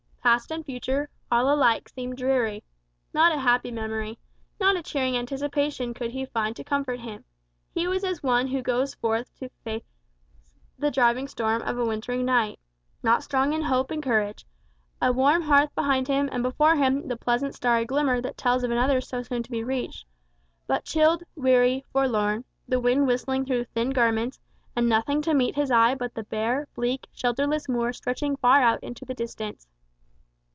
[0.23, 2.63] Past and future all alike seemed dreary.
[3.11, 4.19] Not a happy memory,
[4.59, 7.25] not a cheering anticipation could he find to comfort him.
[7.73, 9.83] He was as one who goes forth to face
[10.77, 12.59] the driving storm of a wintry night:
[13.01, 14.45] not strong in hope and courage
[15.01, 18.69] a warm hearth behind him, and before him the pleasant starry glimmer that tells of
[18.69, 20.05] another soon to be reached
[20.67, 24.39] but chilled, weary, forlorn, the wind whistling through thin garments,
[24.75, 28.81] and nothing to meet his eye but the bare, bleak, shelterless moor stretching far out
[28.83, 29.67] into the distance.